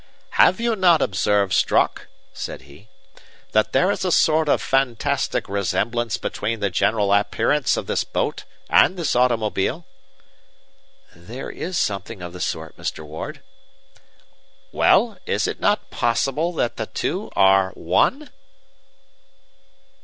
"Have 0.31 0.59
you 0.59 0.75
not 0.75 0.99
observed, 0.99 1.53
Strock," 1.53 2.07
said 2.33 2.61
he, 2.63 2.87
"that 3.51 3.71
there 3.71 3.91
is 3.91 4.03
a 4.03 4.11
sort 4.11 4.49
of 4.49 4.59
fantastic 4.59 5.47
resemblance 5.47 6.17
between 6.17 6.59
the 6.59 6.71
general 6.71 7.13
appearance 7.13 7.77
of 7.77 7.85
this 7.85 8.03
boat 8.03 8.43
and 8.67 8.97
this 8.97 9.15
automobile?" 9.15 9.85
"There 11.15 11.51
is 11.51 11.77
something 11.77 12.23
of 12.23 12.33
the 12.33 12.41
sort, 12.41 12.75
Mr. 12.77 13.05
Ward." 13.05 13.43
"Well, 14.71 15.19
is 15.27 15.45
it 15.45 15.59
not 15.59 15.91
possible 15.91 16.51
that 16.53 16.77
the 16.77 16.87
two 16.87 17.29
are 17.35 17.69
one?" 17.75 18.31